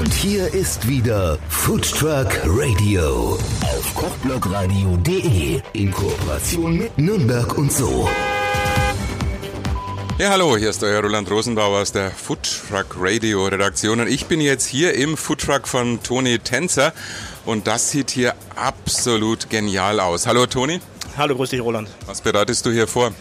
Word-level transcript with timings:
Und 0.00 0.14
hier 0.14 0.54
ist 0.54 0.88
wieder 0.88 1.38
Food 1.50 1.82
Truck 1.90 2.40
Radio 2.46 3.38
auf 3.60 3.94
kochblogradio.de 3.94 5.60
in 5.74 5.90
Kooperation 5.90 6.78
mit 6.78 6.96
Nürnberg 6.96 7.58
und 7.58 7.70
so. 7.70 8.08
Ja, 10.16 10.30
hallo, 10.30 10.56
hier 10.56 10.70
ist 10.70 10.82
euer 10.82 11.02
Roland 11.02 11.30
Rosenbauer 11.30 11.80
aus 11.80 11.92
der 11.92 12.10
Food 12.10 12.38
Truck 12.70 12.96
Radio 12.98 13.44
Redaktion 13.44 14.00
und 14.00 14.08
ich 14.08 14.24
bin 14.24 14.40
jetzt 14.40 14.64
hier 14.64 14.94
im 14.94 15.18
Food 15.18 15.42
Truck 15.42 15.68
von 15.68 16.02
Toni 16.02 16.38
Tänzer 16.38 16.94
und 17.44 17.66
das 17.66 17.90
sieht 17.90 18.10
hier 18.10 18.32
absolut 18.56 19.50
genial 19.50 20.00
aus. 20.00 20.26
Hallo 20.26 20.46
Toni. 20.46 20.80
Hallo, 21.18 21.36
grüß 21.36 21.50
dich 21.50 21.60
Roland. 21.60 21.90
Was 22.06 22.22
bereitest 22.22 22.64
du 22.64 22.70
hier 22.70 22.86
vor? 22.86 23.12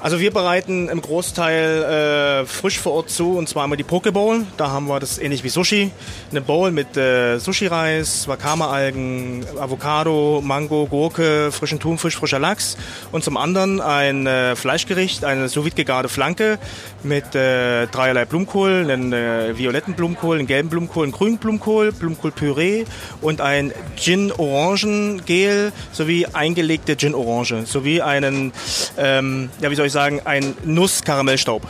Also 0.00 0.20
wir 0.20 0.30
bereiten 0.30 0.88
im 0.88 1.02
Großteil 1.02 2.44
äh, 2.44 2.46
frisch 2.46 2.78
vor 2.78 2.92
Ort 2.92 3.10
zu 3.10 3.36
und 3.36 3.48
zwar 3.48 3.64
einmal 3.64 3.76
die 3.76 3.82
Poke 3.82 4.12
Bowl. 4.12 4.46
Da 4.56 4.70
haben 4.70 4.86
wir 4.86 5.00
das 5.00 5.18
ähnlich 5.18 5.42
wie 5.42 5.48
Sushi. 5.48 5.90
Eine 6.30 6.40
Bowl 6.40 6.70
mit 6.70 6.96
äh, 6.96 7.38
Sushi-Reis, 7.38 8.28
Wakame-Algen, 8.28 9.44
Avocado, 9.58 10.40
Mango, 10.40 10.86
Gurke, 10.86 11.50
frischen 11.50 11.80
Thunfisch, 11.80 12.16
frischer 12.16 12.38
Lachs. 12.38 12.76
Und 13.10 13.24
zum 13.24 13.36
anderen 13.36 13.80
ein 13.80 14.28
äh, 14.28 14.54
Fleischgericht, 14.54 15.24
eine 15.24 15.48
sous 15.48 15.74
gegarte 15.74 16.08
Flanke 16.08 16.60
mit 17.02 17.34
äh, 17.34 17.88
dreierlei 17.88 18.24
Blumenkohl, 18.24 18.86
einen 18.88 19.12
äh, 19.12 19.58
violetten 19.58 19.94
Blumenkohl, 19.94 20.38
einen 20.38 20.46
gelben 20.46 20.68
Blumenkohl, 20.68 21.04
einen 21.04 21.12
grünen 21.12 21.38
Blumenkohl, 21.38 21.90
Blumenkohlpüree 21.90 22.84
und 23.20 23.40
ein 23.40 23.72
Gin-Orangen-Gel 23.96 25.72
sowie 25.90 26.26
eingelegte 26.26 26.96
Gin-Orange 26.96 27.66
sowie 27.66 28.00
einen, 28.00 28.52
ähm, 28.96 29.50
ja 29.60 29.72
wie 29.72 29.74
soll 29.74 29.86
ich 29.86 29.87
sagen, 29.90 30.20
ein 30.24 30.54
Nuss-Karamellstaub. 30.64 31.62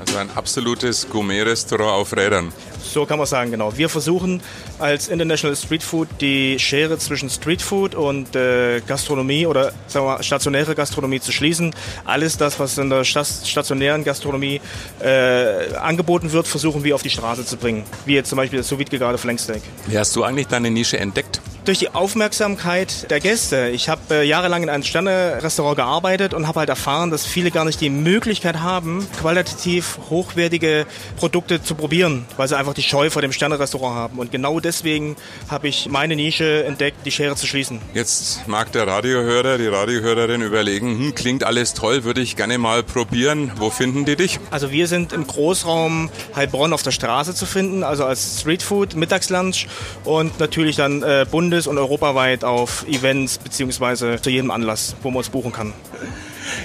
Also 0.00 0.18
ein 0.18 0.30
absolutes 0.34 1.08
Gourmet-Restaurant 1.08 1.92
auf 1.92 2.16
Rädern. 2.16 2.52
So 2.82 3.06
kann 3.06 3.18
man 3.18 3.26
sagen, 3.26 3.52
genau. 3.52 3.76
Wir 3.76 3.88
versuchen 3.88 4.42
als 4.80 5.06
International 5.08 5.56
Street 5.56 5.82
Food 5.82 6.08
die 6.20 6.58
Schere 6.58 6.98
zwischen 6.98 7.30
Street 7.30 7.62
Food 7.62 7.94
und 7.94 8.34
äh, 8.34 8.80
Gastronomie 8.80 9.46
oder 9.46 9.72
sagen 9.86 10.06
wir 10.06 10.16
mal, 10.16 10.22
stationäre 10.22 10.74
Gastronomie 10.74 11.20
zu 11.20 11.30
schließen. 11.30 11.72
Alles 12.04 12.36
das, 12.36 12.58
was 12.58 12.76
in 12.78 12.90
der 12.90 13.04
stationären 13.04 14.02
Gastronomie 14.02 14.60
äh, 15.00 15.74
angeboten 15.76 16.32
wird, 16.32 16.48
versuchen 16.48 16.82
wir 16.82 16.96
auf 16.96 17.02
die 17.02 17.10
Straße 17.10 17.46
zu 17.46 17.56
bringen. 17.56 17.84
Wie 18.04 18.14
jetzt 18.14 18.28
zum 18.28 18.38
Beispiel 18.38 18.58
das 18.58 18.68
sous 18.68 18.78
vide 18.80 19.18
Flanksteak. 19.18 19.62
Wie 19.86 19.96
hast 19.96 20.16
du 20.16 20.24
eigentlich 20.24 20.48
deine 20.48 20.70
Nische 20.70 20.98
entdeckt? 20.98 21.40
Durch 21.64 21.78
die 21.78 21.94
Aufmerksamkeit 21.94 23.10
der 23.10 23.20
Gäste. 23.20 23.68
Ich 23.68 23.88
habe 23.88 24.00
äh, 24.10 24.26
jahrelang 24.26 24.64
in 24.64 24.68
einem 24.68 24.82
Sterne-Restaurant 24.82 25.76
gearbeitet 25.76 26.34
und 26.34 26.48
habe 26.48 26.60
halt 26.60 26.68
erfahren, 26.68 27.10
dass 27.10 27.24
viele 27.24 27.50
gar 27.50 27.64
nicht 27.64 27.80
die 27.80 27.90
Möglichkeit 27.90 28.60
haben, 28.60 29.06
qualitativ 29.20 29.98
hochwertige 30.10 30.86
Produkte 31.16 31.62
zu 31.62 31.74
probieren, 31.74 32.24
weil 32.36 32.48
sie 32.48 32.56
einfach 32.56 32.74
die 32.74 32.82
Scheu 32.82 33.10
vor 33.10 33.22
dem 33.22 33.32
Sterne-Restaurant 33.32 33.94
haben. 33.94 34.18
Und 34.18 34.32
genau 34.32 34.58
deswegen 34.58 35.16
habe 35.48 35.68
ich 35.68 35.88
meine 35.88 36.16
Nische 36.16 36.64
entdeckt, 36.64 37.06
die 37.06 37.12
Schere 37.12 37.36
zu 37.36 37.46
schließen. 37.46 37.80
Jetzt 37.94 38.48
mag 38.48 38.72
der 38.72 38.86
Radiohörer, 38.86 39.58
die 39.58 39.68
Radiohörerin 39.68 40.42
überlegen, 40.42 40.98
hm, 40.98 41.14
klingt 41.14 41.44
alles 41.44 41.74
toll, 41.74 42.02
würde 42.02 42.20
ich 42.20 42.34
gerne 42.36 42.58
mal 42.58 42.82
probieren. 42.82 43.52
Wo 43.56 43.70
finden 43.70 44.04
die 44.04 44.16
dich? 44.16 44.40
Also 44.50 44.72
wir 44.72 44.88
sind 44.88 45.12
im 45.12 45.26
Großraum 45.26 46.10
Heilbronn 46.34 46.72
auf 46.72 46.82
der 46.82 46.90
Straße 46.90 47.34
zu 47.34 47.46
finden, 47.46 47.84
also 47.84 48.04
als 48.04 48.40
Streetfood, 48.40 48.96
Mittagslunch 48.96 49.68
und 50.04 50.40
natürlich 50.40 50.76
dann 50.76 51.02
äh, 51.02 51.24
Bund 51.30 51.51
bundes- 51.52 51.66
und 51.66 51.76
europaweit 51.76 52.44
auf 52.44 52.86
Events 52.88 53.36
beziehungsweise 53.36 54.18
zu 54.22 54.30
jedem 54.30 54.50
Anlass, 54.50 54.96
wo 55.02 55.10
man 55.10 55.18
uns 55.18 55.28
buchen 55.28 55.52
kann. 55.52 55.74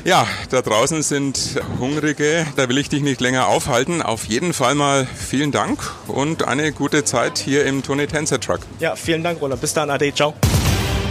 Ja, 0.06 0.26
da 0.50 0.62
draußen 0.62 1.04
sind 1.04 1.60
Hungrige, 1.78 2.46
da 2.56 2.70
will 2.70 2.78
ich 2.78 2.88
dich 2.88 3.02
nicht 3.02 3.20
länger 3.20 3.48
aufhalten. 3.48 4.02
Auf 4.02 4.26
jeden 4.26 4.54
Fall 4.54 4.76
mal 4.76 5.06
vielen 5.06 5.52
Dank 5.52 5.80
und 6.08 6.48
eine 6.48 6.72
gute 6.72 7.04
Zeit 7.04 7.38
hier 7.38 7.66
im 7.66 7.84
Tony 7.84 8.08
Tänzer 8.08 8.40
Truck. 8.40 8.62
Ja, 8.80 8.96
vielen 8.96 9.24
Dank, 9.24 9.42
Roland. 9.42 9.60
Bis 9.60 9.74
dann, 9.74 9.90
Ade, 9.90 10.14
ciao. 10.14 10.34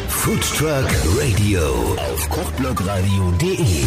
Food 0.09 0.41
Truck 0.57 0.89
Radio 1.19 1.97
auf 1.99 2.31
kochblogradio.de 2.31 3.85